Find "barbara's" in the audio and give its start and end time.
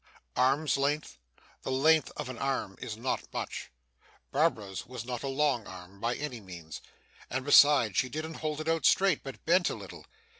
4.31-4.87